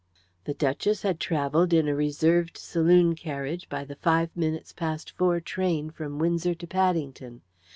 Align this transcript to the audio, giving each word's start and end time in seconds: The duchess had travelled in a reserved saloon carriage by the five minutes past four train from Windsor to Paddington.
The 0.45 0.55
duchess 0.55 1.03
had 1.03 1.19
travelled 1.19 1.73
in 1.73 1.87
a 1.87 1.93
reserved 1.93 2.57
saloon 2.57 3.13
carriage 3.13 3.69
by 3.69 3.85
the 3.85 3.93
five 3.97 4.35
minutes 4.35 4.73
past 4.73 5.11
four 5.11 5.39
train 5.39 5.91
from 5.91 6.17
Windsor 6.17 6.55
to 6.55 6.65
Paddington. 6.65 7.41